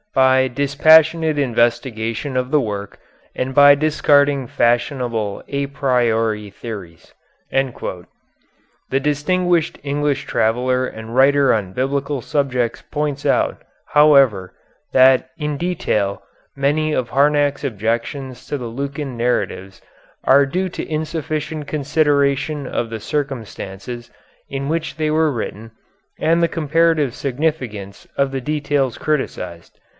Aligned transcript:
by 0.15 0.45
dispassionate 0.47 1.37
investigation 1.39 2.35
of 2.35 2.51
the 2.51 2.59
work 2.59 2.99
and 3.33 3.53
by 3.53 3.73
discarding 3.75 4.45
fashionable 4.45 5.41
a 5.47 5.67
priori 5.67 6.49
theories." 6.49 7.13
The 7.49 8.99
distinguished 8.99 9.77
English 9.83 10.25
traveller 10.25 10.85
and 10.85 11.15
writer 11.15 11.53
on 11.53 11.71
biblical 11.73 12.19
subjects 12.19 12.81
points 12.91 13.25
out, 13.25 13.61
however, 13.93 14.53
that 14.91 15.29
in 15.37 15.55
detail 15.55 16.23
many 16.57 16.91
of 16.93 17.09
Harnack's 17.09 17.63
objections 17.63 18.45
to 18.47 18.57
the 18.57 18.65
Lukan 18.71 19.15
narratives 19.15 19.81
are 20.25 20.45
due 20.45 20.67
to 20.69 20.91
insufficient 20.91 21.67
consideration 21.67 22.67
of 22.67 22.89
the 22.89 22.99
circumstances 22.99 24.11
in 24.49 24.67
which 24.67 24.97
they 24.97 25.11
were 25.11 25.31
written 25.31 25.71
and 26.19 26.41
the 26.43 26.49
comparative 26.49 27.13
significance 27.13 28.07
of 28.17 28.31
the 28.31 28.41
details 28.41 28.97
criticised. 28.97 29.79